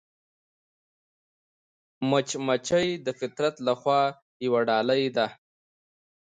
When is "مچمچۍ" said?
2.09-2.87